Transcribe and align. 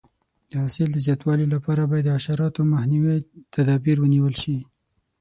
د 0.49 0.51
حاصل 0.63 0.87
د 0.93 0.97
زیاتوالي 1.05 1.45
لپاره 1.55 1.81
باید 1.91 2.05
د 2.07 2.09
حشراتو 2.17 2.61
مخنیوي 2.71 3.15
تدابیر 3.55 3.97
ونیول 3.99 4.33
شي. 4.41 4.57